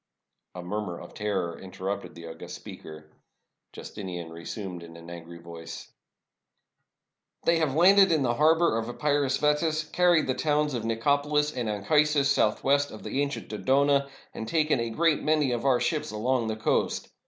[0.55, 3.11] A murmur of terror interrupted the august speaker.
[3.71, 5.91] Justinian resumed in an angry voice:—
[7.45, 12.31] "They have landed in the harbor of Epirus vetus, carried the towns Nicopolis and Anchisus,
[12.31, 16.55] southwest of the ancient Dodona, and taken a great many of our ships along the
[16.57, 17.09] coast.